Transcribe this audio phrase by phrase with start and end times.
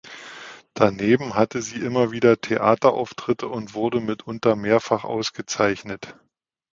[0.73, 6.15] Daneben hatte sie immer wieder Theaterauftritte und wurde mitunter mehrfach ausgezeichnet.